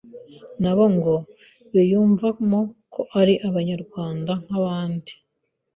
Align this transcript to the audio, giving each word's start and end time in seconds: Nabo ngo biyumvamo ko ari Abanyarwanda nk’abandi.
Nabo 0.61 0.83
ngo 0.95 1.15
biyumvamo 1.73 2.59
ko 2.93 3.01
ari 3.19 3.33
Abanyarwanda 3.47 4.31
nk’abandi. 4.43 5.13